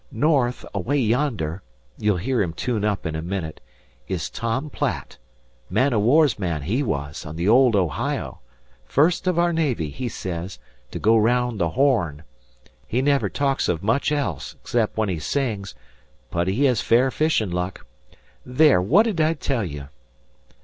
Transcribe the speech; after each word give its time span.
North, 0.11 0.65
away 0.73 0.97
yonder 0.97 1.61
you'll 1.99 2.17
hear 2.17 2.41
him 2.41 2.53
tune 2.53 2.83
up 2.83 3.05
in 3.05 3.15
a 3.15 3.21
minute 3.21 3.61
is 4.07 4.31
Tom 4.31 4.67
Platt. 4.71 5.19
Man 5.69 5.93
o' 5.93 5.99
war's 5.99 6.39
man 6.39 6.63
he 6.63 6.81
was 6.81 7.23
on 7.23 7.35
the 7.35 7.47
old 7.47 7.75
Ohio 7.75 8.39
first 8.83 9.27
of 9.27 9.37
our 9.37 9.53
navy, 9.53 9.91
he 9.91 10.09
says, 10.09 10.57
to 10.89 10.97
go 10.97 11.13
araound 11.15 11.59
the 11.59 11.69
Horn. 11.69 12.23
He 12.87 13.03
never 13.03 13.29
talks 13.29 13.69
of 13.69 13.83
much 13.83 14.11
else, 14.11 14.55
'cept 14.63 14.97
when 14.97 15.07
he 15.09 15.19
sings, 15.19 15.75
but 16.31 16.47
he 16.47 16.63
has 16.65 16.81
fair 16.81 17.11
fishin' 17.11 17.51
luck. 17.51 17.85
There! 18.43 18.81
What 18.81 19.03
did 19.03 19.21
I 19.21 19.35
tell 19.35 19.63
you?" 19.63 19.89